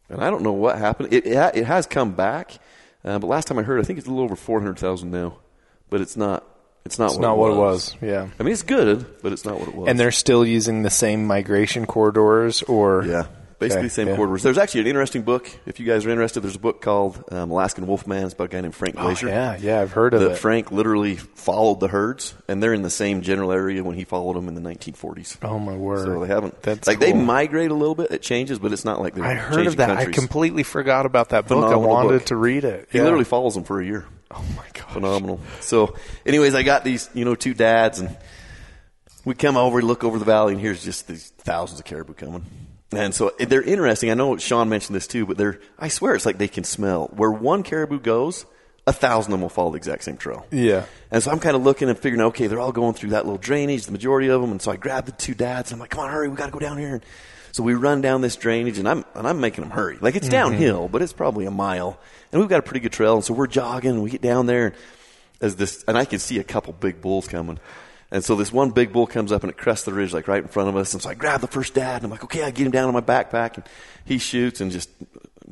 and 0.09 0.21
I 0.23 0.29
don't 0.29 0.43
know 0.43 0.51
what 0.51 0.77
happened. 0.77 1.13
It 1.13 1.25
it, 1.25 1.55
it 1.55 1.65
has 1.65 1.85
come 1.87 2.11
back, 2.11 2.57
uh, 3.05 3.19
but 3.19 3.27
last 3.27 3.47
time 3.47 3.57
I 3.57 3.63
heard, 3.63 3.79
I 3.79 3.83
think 3.83 3.99
it's 3.99 4.07
a 4.07 4.11
little 4.11 4.25
over 4.25 4.35
four 4.35 4.59
hundred 4.59 4.79
thousand 4.79 5.11
now. 5.11 5.37
but 5.89 6.01
it's 6.01 6.17
not. 6.17 6.43
It's 6.83 6.97
not. 6.99 7.05
It's 7.11 7.15
what 7.15 7.21
not 7.21 7.33
it 7.35 7.37
what 7.37 7.51
it 7.51 7.55
was. 7.55 7.93
was. 7.93 8.01
Yeah. 8.01 8.27
I 8.39 8.43
mean, 8.43 8.51
it's 8.53 8.63
good, 8.63 9.05
but 9.21 9.31
it's 9.31 9.45
not 9.45 9.59
what 9.59 9.69
it 9.69 9.75
was. 9.75 9.87
And 9.87 9.99
they're 9.99 10.11
still 10.11 10.45
using 10.45 10.81
the 10.81 10.89
same 10.89 11.25
migration 11.25 11.85
corridors, 11.85 12.63
or 12.63 13.05
Yeah, 13.05 13.27
basically 13.61 13.77
Okay, 13.79 13.87
the 13.87 13.93
same 13.93 14.07
yeah. 14.09 14.15
corridors. 14.17 14.43
There's 14.43 14.57
actually 14.57 14.81
an 14.81 14.87
interesting 14.87 15.21
book. 15.21 15.49
If 15.65 15.79
you 15.79 15.85
guys 15.85 16.05
are 16.05 16.09
interested, 16.09 16.41
there's 16.41 16.57
a 16.57 16.59
book 16.59 16.81
called 16.81 17.23
um, 17.31 17.51
Alaskan 17.51 17.87
Wolfman. 17.87 18.25
It's 18.25 18.33
about 18.33 18.45
a 18.45 18.47
guy 18.49 18.59
named 18.61 18.75
Frank 18.75 18.95
Oh, 18.97 19.03
Glaser. 19.03 19.27
yeah, 19.29 19.55
yeah, 19.61 19.79
I've 19.79 19.93
heard 19.93 20.13
of 20.13 20.19
that 20.19 20.31
it. 20.31 20.37
Frank 20.37 20.71
literally 20.71 21.15
followed 21.15 21.79
the 21.79 21.87
herds, 21.87 22.33
and 22.49 22.61
they're 22.61 22.73
in 22.73 22.81
the 22.81 22.89
same 22.89 23.21
general 23.21 23.53
area 23.53 23.81
when 23.83 23.95
he 23.95 24.03
followed 24.03 24.35
them 24.35 24.49
in 24.49 24.55
the 24.55 24.61
1940s. 24.61 25.37
oh 25.43 25.57
my 25.59 25.77
word! 25.77 26.05
So 26.05 26.19
they 26.19 26.27
haven't. 26.27 26.61
That's 26.61 26.87
like 26.87 26.99
they 26.99 27.13
migrate 27.13 27.71
a 27.71 27.75
little 27.75 27.95
bit. 27.95 28.11
It 28.11 28.21
changes, 28.21 28.59
but 28.59 28.73
it's 28.73 28.83
not 28.83 28.99
like 28.99 29.15
they're. 29.15 29.23
I 29.23 29.35
heard 29.35 29.67
of 29.67 29.77
that. 29.77 29.87
Countries. 29.95 30.09
I 30.09 30.11
completely 30.19 30.63
forgot 30.63 31.05
about 31.05 31.29
that 31.29 31.47
book. 31.47 31.59
Phenomenal 31.63 31.83
I 31.83 31.87
wanted 32.03 32.09
book. 32.19 32.25
to 32.25 32.35
read 32.35 32.63
it. 32.65 32.89
He 32.91 32.99
literally 32.99 33.23
follows 33.25 33.53
them 33.55 33.63
for 33.63 33.79
a 33.79 33.85
year. 33.85 34.05
Oh 34.31 34.43
my 34.57 34.65
god! 34.73 34.91
Phenomenal. 34.93 35.39
So, 35.59 35.95
anyways, 36.25 36.55
I 36.55 36.63
got 36.63 36.83
these, 36.83 37.09
you 37.13 37.25
know, 37.25 37.35
two 37.35 37.53
dads, 37.53 37.99
and 37.99 38.17
we 39.25 39.35
come 39.35 39.55
over, 39.57 39.81
look 39.81 40.03
over 40.03 40.17
the 40.17 40.25
valley, 40.25 40.53
and 40.53 40.61
here's 40.61 40.83
just 40.83 41.07
these 41.07 41.29
thousands 41.37 41.79
of 41.79 41.85
caribou 41.85 42.13
coming. 42.13 42.45
And 42.91 43.13
so 43.13 43.31
eh, 43.39 43.45
they're 43.45 43.61
interesting. 43.61 44.11
I 44.11 44.15
know 44.15 44.37
Sean 44.37 44.69
mentioned 44.69 44.95
this 44.95 45.07
too, 45.07 45.25
but 45.25 45.37
they're, 45.37 45.59
I 45.79 45.87
swear 45.87 46.15
it's 46.15 46.25
like 46.25 46.37
they 46.37 46.47
can 46.47 46.63
smell. 46.63 47.07
Where 47.07 47.31
one 47.31 47.63
caribou 47.63 47.99
goes, 47.99 48.45
a 48.87 48.93
thousand 48.93 49.31
of 49.31 49.39
them 49.39 49.41
will 49.41 49.49
follow 49.49 49.71
the 49.71 49.77
exact 49.77 50.03
same 50.03 50.17
trail. 50.17 50.45
Yeah. 50.51 50.85
And 51.11 51.21
so 51.21 51.31
I'm 51.31 51.39
kind 51.39 51.55
of 51.55 51.63
looking 51.63 51.89
and 51.89 51.97
figuring, 51.97 52.21
okay, 52.27 52.47
they're 52.47 52.59
all 52.59 52.71
going 52.71 52.93
through 52.93 53.11
that 53.11 53.25
little 53.25 53.37
drainage, 53.37 53.85
the 53.85 53.91
majority 53.91 54.29
of 54.29 54.41
them. 54.41 54.51
And 54.51 54.61
so 54.61 54.71
I 54.71 54.75
grab 54.75 55.05
the 55.05 55.11
two 55.11 55.33
dads 55.33 55.71
and 55.71 55.77
I'm 55.77 55.79
like, 55.79 55.91
come 55.91 56.03
on, 56.03 56.09
hurry, 56.09 56.27
we 56.27 56.35
got 56.35 56.47
to 56.47 56.51
go 56.51 56.59
down 56.59 56.77
here. 56.77 56.95
And 56.95 57.03
so 57.51 57.63
we 57.63 57.73
run 57.73 58.01
down 58.01 58.21
this 58.21 58.35
drainage 58.35 58.77
and 58.79 58.87
I'm, 58.87 59.05
and 59.13 59.27
I'm 59.27 59.39
making 59.39 59.63
them 59.63 59.71
hurry. 59.71 59.97
Like 60.01 60.15
it's 60.15 60.27
mm-hmm. 60.27 60.31
downhill, 60.31 60.87
but 60.87 61.01
it's 61.01 61.13
probably 61.13 61.45
a 61.45 61.51
mile. 61.51 61.99
And 62.31 62.41
we've 62.41 62.49
got 62.49 62.59
a 62.59 62.63
pretty 62.63 62.79
good 62.79 62.93
trail. 62.93 63.15
And 63.15 63.23
so 63.23 63.33
we're 63.33 63.47
jogging 63.47 63.91
and 63.91 64.03
we 64.03 64.09
get 64.09 64.21
down 64.21 64.47
there 64.47 64.67
and 64.67 64.75
as 65.41 65.55
this, 65.55 65.83
and 65.87 65.97
I 65.97 66.05
can 66.05 66.19
see 66.19 66.39
a 66.39 66.43
couple 66.43 66.71
big 66.73 67.01
bulls 67.01 67.27
coming. 67.27 67.59
And 68.11 68.23
so 68.23 68.35
this 68.35 68.51
one 68.51 68.71
big 68.71 68.91
bull 68.91 69.07
comes 69.07 69.31
up 69.31 69.43
and 69.43 69.49
it 69.49 69.57
crests 69.57 69.85
the 69.85 69.93
ridge 69.93 70.13
like 70.13 70.27
right 70.27 70.43
in 70.43 70.49
front 70.49 70.67
of 70.67 70.75
us. 70.75 70.93
And 70.93 71.01
so 71.01 71.09
I 71.09 71.13
grab 71.13 71.39
the 71.39 71.47
first 71.47 71.73
dad 71.73 71.97
and 71.97 72.05
I'm 72.05 72.11
like, 72.11 72.25
okay, 72.25 72.43
I 72.43 72.51
get 72.51 72.65
him 72.65 72.71
down 72.71 72.87
on 72.87 72.93
my 72.93 73.01
backpack 73.01 73.55
and 73.55 73.63
he 74.03 74.17
shoots 74.17 74.59
and 74.59 74.69
just 74.69 74.89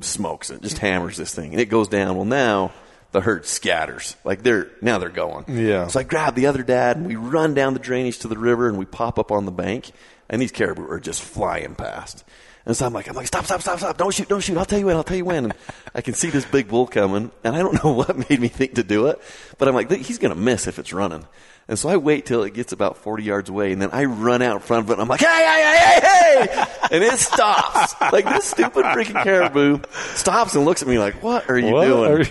smokes 0.01 0.49
it, 0.49 0.61
just 0.61 0.77
hammers 0.77 1.15
this 1.15 1.33
thing. 1.33 1.51
And 1.51 1.61
it 1.61 1.67
goes 1.67 1.87
down. 1.87 2.17
Well, 2.17 2.25
now 2.25 2.71
the 3.11 3.21
herd 3.21 3.45
scatters. 3.45 4.15
Like 4.23 4.43
they're, 4.43 4.67
now 4.81 4.99
they're 4.99 5.09
going. 5.09 5.45
Yeah. 5.47 5.87
So 5.87 5.99
I 5.99 6.03
grab 6.03 6.35
the 6.35 6.45
other 6.47 6.63
dad 6.63 6.97
and 6.97 7.07
we 7.07 7.15
run 7.15 7.53
down 7.53 7.73
the 7.73 7.79
drainage 7.79 8.19
to 8.19 8.27
the 8.27 8.37
river 8.37 8.67
and 8.67 8.77
we 8.77 8.85
pop 8.85 9.17
up 9.19 9.31
on 9.31 9.45
the 9.45 9.51
bank 9.51 9.91
and 10.29 10.41
these 10.41 10.51
caribou 10.51 10.87
are 10.89 10.99
just 10.99 11.21
flying 11.21 11.75
past. 11.75 12.23
And 12.65 12.77
so 12.77 12.85
I'm 12.85 12.93
like, 12.93 13.07
I'm 13.07 13.15
like, 13.15 13.25
stop, 13.25 13.45
stop, 13.45 13.61
stop, 13.61 13.79
stop. 13.79 13.97
Don't 13.97 14.13
shoot, 14.13 14.27
don't 14.29 14.41
shoot. 14.41 14.55
I'll 14.57 14.65
tell 14.65 14.77
you 14.77 14.85
when, 14.85 14.95
I'll 14.95 15.03
tell 15.03 15.17
you 15.17 15.25
when. 15.25 15.45
And 15.45 15.53
I 15.95 16.01
can 16.01 16.13
see 16.13 16.29
this 16.29 16.45
big 16.45 16.67
bull 16.67 16.85
coming 16.85 17.31
and 17.43 17.55
I 17.55 17.59
don't 17.59 17.83
know 17.83 17.93
what 17.93 18.29
made 18.29 18.39
me 18.39 18.47
think 18.47 18.75
to 18.75 18.83
do 18.83 19.07
it, 19.07 19.19
but 19.57 19.67
I'm 19.67 19.73
like, 19.73 19.89
he's 19.91 20.19
going 20.19 20.33
to 20.33 20.39
miss 20.39 20.67
if 20.67 20.77
it's 20.77 20.93
running. 20.93 21.25
And 21.67 21.77
so 21.77 21.87
I 21.89 21.97
wait 21.97 22.25
till 22.25 22.43
it 22.43 22.53
gets 22.55 22.71
about 22.73 22.97
40 22.97 23.23
yards 23.23 23.49
away 23.49 23.71
and 23.71 23.81
then 23.81 23.89
I 23.91 24.05
run 24.05 24.41
out 24.41 24.55
in 24.55 24.61
front 24.61 24.85
of 24.85 24.89
it 24.89 24.93
and 24.93 25.01
I'm 25.03 25.07
like, 25.07 25.19
hey, 25.19 25.25
hey, 25.25 25.77
hey, 25.77 25.99
hey, 26.01 26.47
hey! 26.55 26.65
And 26.91 27.03
it 27.03 27.19
stops. 27.19 27.93
like 28.11 28.25
this 28.25 28.45
stupid 28.45 28.83
freaking 28.85 29.21
caribou 29.23 29.79
stops 30.15 30.55
and 30.55 30.65
looks 30.65 30.81
at 30.81 30.87
me 30.87 30.97
like, 30.97 31.21
what 31.21 31.47
are 31.49 31.57
you 31.59 31.71
What 31.71 31.85
doing? 31.85 32.11
are 32.11 32.19
you- 32.21 32.29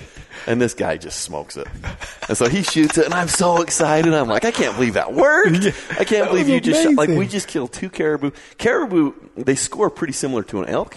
And 0.48 0.58
this 0.62 0.72
guy 0.72 0.96
just 0.96 1.20
smokes 1.20 1.58
it. 1.58 1.66
And 2.26 2.36
so 2.38 2.48
he 2.48 2.62
shoots 2.62 2.96
it, 2.96 3.04
and 3.04 3.12
I'm 3.12 3.28
so 3.28 3.60
excited. 3.60 4.14
I'm 4.14 4.28
like, 4.28 4.46
I 4.46 4.50
can't 4.50 4.74
believe 4.74 4.94
that 4.94 5.12
worked. 5.12 5.66
I 6.00 6.04
can't 6.04 6.30
believe 6.30 6.48
you 6.48 6.58
just 6.58 6.82
shot. 6.84 6.94
Like, 6.94 7.10
we 7.10 7.26
just 7.26 7.48
killed 7.48 7.70
two 7.72 7.90
caribou. 7.90 8.30
Caribou, 8.56 9.12
they 9.36 9.54
score 9.56 9.90
pretty 9.90 10.14
similar 10.14 10.42
to 10.44 10.62
an 10.62 10.70
elk. 10.70 10.96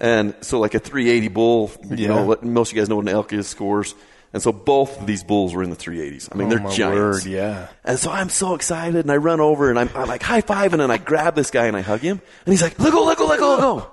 And 0.00 0.34
so, 0.40 0.58
like 0.58 0.74
a 0.74 0.80
380 0.80 1.28
bull, 1.28 1.70
you 1.88 1.96
Yeah. 1.98 2.08
know, 2.08 2.24
what 2.24 2.42
most 2.42 2.72
of 2.72 2.76
you 2.76 2.82
guys 2.82 2.88
know 2.88 2.96
what 2.96 3.02
an 3.06 3.14
elk 3.14 3.32
is, 3.32 3.46
scores. 3.46 3.94
And 4.32 4.42
so 4.42 4.50
both 4.52 4.98
of 5.00 5.06
these 5.06 5.22
bulls 5.22 5.54
were 5.54 5.62
in 5.62 5.70
the 5.70 5.76
380s. 5.76 6.28
I 6.32 6.36
mean, 6.36 6.46
Oh, 6.48 6.50
they're 6.50 6.70
giants. 6.70 7.24
word, 7.24 7.24
yeah. 7.26 7.68
And 7.84 7.96
so 7.98 8.10
I'm 8.10 8.28
so 8.28 8.54
excited, 8.54 8.96
and 9.04 9.12
I 9.12 9.18
run 9.18 9.40
over, 9.40 9.70
and 9.70 9.78
I'm, 9.78 9.90
I'm 9.94 10.08
like 10.08 10.22
high 10.22 10.42
fiving, 10.42 10.72
and 10.72 10.80
then 10.80 10.90
I 10.90 10.98
grab 10.98 11.34
this 11.36 11.50
guy, 11.52 11.66
and 11.66 11.76
I 11.76 11.80
hug 11.82 12.00
him, 12.00 12.20
and 12.44 12.52
he's 12.52 12.62
like, 12.62 12.78
"Let 12.80 12.92
go, 12.92 13.04
let 13.04 13.18
go, 13.18 13.26
let 13.26 13.38
go, 13.38 13.50
let 13.50 13.60
go." 13.60 13.90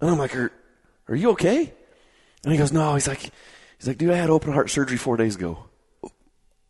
And 0.00 0.10
I'm 0.10 0.18
like, 0.18 0.34
"Are, 0.36 0.50
are 1.08 1.14
you 1.14 1.30
okay?" 1.32 1.72
And 2.44 2.52
he 2.52 2.58
goes, 2.58 2.72
"No." 2.72 2.94
He's 2.94 3.08
like, 3.08 3.30
"He's 3.84 3.88
like, 3.88 3.98
dude, 3.98 4.10
I 4.12 4.16
had 4.16 4.30
open 4.30 4.50
heart 4.54 4.70
surgery 4.70 4.96
four 4.96 5.18
days 5.18 5.36
ago." 5.36 5.58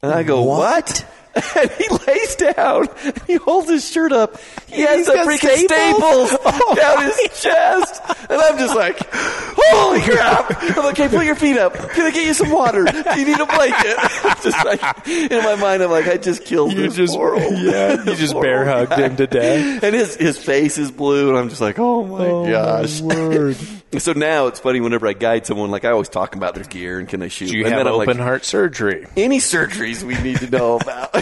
And 0.03 0.13
I 0.13 0.25
go, 0.25 0.43
"What?" 0.43 1.07
And 1.57 1.69
he 1.73 1.89
lays 2.07 2.37
down, 2.37 2.87
and 3.05 3.23
he 3.27 3.35
holds 3.35 3.69
his 3.69 3.91
shirt 3.91 4.13
up. 4.13 4.37
He 4.69 4.83
has 4.83 4.99
He's 4.99 5.09
got 5.09 5.27
freaking 5.27 5.65
staples? 5.65 6.29
staples 6.31 6.39
oh, 6.45 6.75
down 6.77 7.03
his 7.03 7.43
chest, 7.43 8.01
and 8.31 8.41
I'm 8.41 8.57
just 8.57 8.77
like, 8.77 9.01
"Holy 9.13 10.01
crap!" 10.03 10.63
I'm 10.77 10.85
like, 10.85 10.97
"Hey, 10.97 11.09
put 11.09 11.25
your 11.25 11.35
feet 11.35 11.57
up. 11.57 11.75
Can 11.75 12.07
I 12.07 12.11
get 12.13 12.25
you 12.25 12.35
some 12.35 12.51
water? 12.51 12.85
Do 12.85 13.19
you 13.21 13.27
need 13.27 13.41
a 13.41 13.47
blanket?" 13.47 13.97
just 14.45 14.65
like 14.65 15.09
in 15.09 15.43
my 15.43 15.57
mind, 15.57 15.83
I'm 15.83 15.91
like, 15.91 16.07
"I 16.07 16.19
just 16.19 16.45
killed 16.45 16.73
You 16.73 16.83
this 16.83 16.95
just 16.95 17.15
poor 17.15 17.35
old- 17.35 17.59
yeah, 17.59 18.01
you 18.05 18.15
just 18.15 18.41
bear 18.41 18.65
hugged 18.65 18.91
guy." 18.91 19.01
him 19.03 19.17
to 19.17 19.27
death. 19.27 19.83
and 19.83 19.93
his 19.93 20.15
his 20.15 20.39
face 20.39 20.79
is 20.79 20.93
blue, 20.93 21.31
and 21.31 21.39
I'm 21.39 21.49
just 21.49 21.61
like, 21.61 21.81
"Oh 21.81 22.05
my 22.05 22.27
Oh, 22.27 22.45
my 22.45 22.51
gosh!" 22.53 23.01
word. 23.01 23.57
So 24.03 24.13
now 24.13 24.47
it's 24.47 24.61
funny 24.61 24.81
whenever 24.81 25.07
I 25.07 25.13
guide 25.13 25.47
someone, 25.47 25.71
like 25.71 25.85
I 25.85 25.91
always 25.91 26.09
talk 26.09 26.35
about 26.35 26.55
their 26.55 26.65
gear 26.65 26.99
and 26.99 27.09
can 27.09 27.21
they 27.21 27.29
shoot. 27.29 27.51
Do 27.51 27.57
you 27.59 27.65
and 27.65 27.75
have 27.75 27.85
then 27.85 27.93
open 27.93 28.07
like, 28.07 28.17
heart 28.19 28.45
surgery? 28.45 29.07
any 29.17 29.39
surgeries 29.39 30.03
we 30.03 30.15
need 30.23 30.39
to 30.39 30.51
know 30.51 30.77
about. 30.77 31.13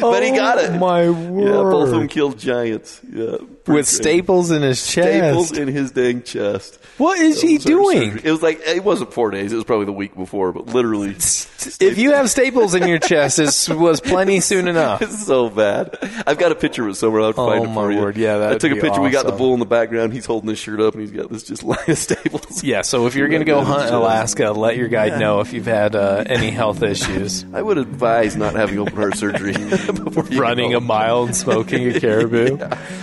but 0.00 0.22
he 0.22 0.30
oh 0.32 0.36
got 0.36 0.58
it. 0.58 0.70
Oh, 0.70 0.78
my 0.78 1.10
word. 1.10 1.44
Yeah, 1.44 1.52
both 1.70 1.84
of 1.88 1.90
them 1.90 2.08
killed 2.08 2.38
giants. 2.38 3.00
Yeah, 3.10 3.32
With 3.32 3.64
crazy. 3.64 3.96
staples 4.02 4.50
in 4.50 4.62
his 4.62 4.86
chest. 4.86 5.08
staples 5.08 5.52
in 5.58 5.68
his 5.68 5.90
dang 5.92 6.22
chest. 6.22 6.78
What 6.98 7.18
is 7.18 7.40
he 7.40 7.58
doing? 7.58 8.10
surgery. 8.12 8.20
It 8.24 8.32
was 8.32 8.42
like 8.42 8.60
it 8.66 8.82
wasn't 8.84 9.12
four 9.12 9.30
days. 9.30 9.52
It 9.52 9.56
was 9.56 9.64
probably 9.64 9.86
the 9.86 9.92
week 9.92 10.14
before, 10.16 10.52
but 10.52 10.66
literally, 10.66 11.10
If 11.10 11.98
you 11.98 12.12
have 12.12 12.28
staples 12.30 12.74
in 12.74 12.86
your 12.88 12.98
chest, 12.98 13.38
it 13.38 13.68
was 13.76 14.00
plenty 14.00 14.40
soon 14.40 14.68
enough. 14.68 15.02
it's 15.02 15.24
so 15.26 15.48
bad. 15.50 15.96
I've 16.26 16.38
got 16.38 16.52
a 16.52 16.56
picture 16.56 16.84
of 16.84 16.90
it 16.90 16.94
somewhere. 16.96 17.22
I'll 17.22 17.28
Oh, 17.28 17.46
find 17.48 17.64
it 17.64 17.68
my 17.68 17.74
for 17.82 17.92
you. 17.92 18.00
word. 18.00 18.16
Yeah, 18.16 18.36
I 18.36 18.38
that'd 18.38 18.60
took 18.60 18.72
a 18.72 18.74
be 18.76 18.80
picture. 18.80 19.00
We 19.00 19.10
got 19.10 19.26
the 19.26 19.32
bull 19.32 19.54
in 19.54 19.60
the 19.60 19.66
background. 19.66 20.12
He's 20.12 20.26
holding 20.26 20.48
his 20.48 20.58
shirt 20.58 20.80
up, 20.80 20.94
and 20.94 21.00
he's 21.02 21.07
got 21.16 21.30
this 21.30 21.42
just 21.42 21.62
line 21.64 21.78
of 21.88 21.98
staples. 21.98 22.62
Yeah, 22.64 22.82
so 22.82 23.06
if 23.06 23.14
you're 23.14 23.28
going 23.28 23.40
to 23.40 23.46
go 23.46 23.62
hunt 23.62 23.88
in 23.88 23.94
Alaska, 23.94 24.52
let 24.52 24.76
your 24.76 24.88
guide 24.88 25.18
know 25.20 25.40
if 25.40 25.52
you've 25.52 25.66
had 25.66 25.94
uh, 25.96 26.24
any 26.26 26.50
health 26.50 26.82
issues. 26.82 27.44
I 27.52 27.62
would 27.62 27.78
advise 27.78 28.36
not 28.36 28.54
having 28.54 28.78
open 28.78 28.94
heart 28.96 29.16
surgery 29.16 29.52
before 29.68 30.26
you 30.26 30.40
Running 30.40 30.72
go. 30.72 30.78
a 30.78 30.80
mile 30.80 31.24
and 31.24 31.34
smoking 31.36 31.88
a 31.88 32.00
caribou. 32.00 32.56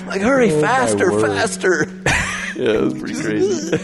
Like, 0.08 0.22
hurry, 0.22 0.52
Oh, 0.52 0.62
faster, 0.62 1.12
faster. 1.20 1.86
yeah, 2.56 2.70
it 2.72 2.82
was 2.82 2.94
pretty 3.00 3.16
crazy. 3.22 3.78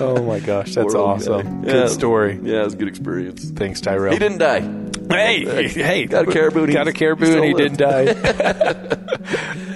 Oh 0.00 0.22
my 0.24 0.40
gosh, 0.40 0.74
that's 0.74 0.92
Poor 0.92 0.96
old 1.02 1.10
awesome. 1.20 1.62
guy. 1.62 1.72
Good 1.72 1.74
Yeah, 1.74 1.86
story. 1.88 2.38
Yeah, 2.42 2.60
it 2.62 2.64
was 2.64 2.74
a 2.74 2.76
good 2.76 2.88
experience. 2.88 3.44
Thanks, 3.50 3.80
Tyrell. 3.80 4.12
He 4.12 4.18
didn't 4.18 4.38
die. 4.38 4.60
Hey, 5.08 5.68
hey, 5.68 6.06
Got 6.06 6.28
a 6.28 6.32
caribou 6.32 6.66
he- 6.66 6.72
got 6.72 6.88
a 6.88 6.92
caribou 6.92 7.26
still 7.26 7.36
and 7.42 7.44
he 7.46 7.54
lived. 7.54 7.76
didn't 7.76 7.90
die. 8.16 8.96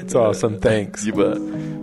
It's 0.00 0.14
awesome. 0.14 0.58
Thanks. 0.58 1.04
You 1.04 1.12
bet. 1.12 1.77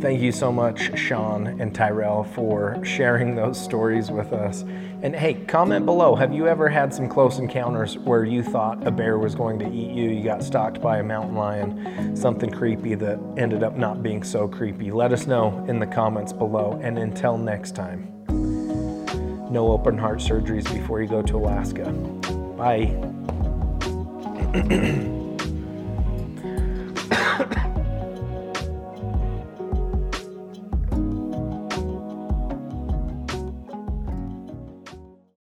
Thank 0.00 0.20
you 0.20 0.30
so 0.30 0.52
much, 0.52 0.96
Sean 0.96 1.60
and 1.60 1.74
Tyrell, 1.74 2.22
for 2.22 2.78
sharing 2.84 3.34
those 3.34 3.60
stories 3.60 4.12
with 4.12 4.32
us. 4.32 4.62
And 5.02 5.14
hey, 5.14 5.34
comment 5.34 5.86
below. 5.86 6.14
Have 6.14 6.32
you 6.32 6.46
ever 6.46 6.68
had 6.68 6.94
some 6.94 7.08
close 7.08 7.40
encounters 7.40 7.98
where 7.98 8.24
you 8.24 8.44
thought 8.44 8.86
a 8.86 8.92
bear 8.92 9.18
was 9.18 9.34
going 9.34 9.58
to 9.58 9.66
eat 9.66 9.90
you? 9.90 10.10
You 10.10 10.22
got 10.22 10.44
stalked 10.44 10.80
by 10.80 10.98
a 10.98 11.02
mountain 11.02 11.34
lion, 11.34 12.16
something 12.16 12.48
creepy 12.48 12.94
that 12.94 13.18
ended 13.36 13.64
up 13.64 13.76
not 13.76 14.00
being 14.00 14.22
so 14.22 14.46
creepy? 14.46 14.92
Let 14.92 15.12
us 15.12 15.26
know 15.26 15.64
in 15.66 15.80
the 15.80 15.86
comments 15.86 16.32
below. 16.32 16.78
And 16.80 16.96
until 16.96 17.36
next 17.36 17.74
time, 17.74 18.14
no 19.50 19.72
open 19.72 19.98
heart 19.98 20.20
surgeries 20.20 20.72
before 20.72 21.02
you 21.02 21.08
go 21.08 21.22
to 21.22 21.36
Alaska. 21.38 21.90
Bye. 22.56 22.94